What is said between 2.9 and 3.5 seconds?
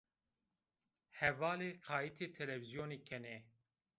kenê.